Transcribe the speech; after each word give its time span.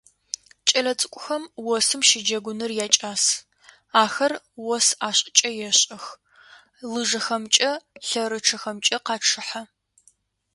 Кӏэлэцӏыкӏухэм 0.67 1.43
осым 1.75 2.01
щыджэгуныр 2.07 2.71
якӏас: 2.85 3.23
ахэр 4.01 4.33
ос 4.75 4.87
ӏашкӏэ 4.99 5.49
ешӏэх, 5.69 6.05
лыжэхэмкӏэ, 6.91 7.71
лъэрычъэхэмкӏэ 8.07 8.97
къачъыхьэ. 9.05 9.61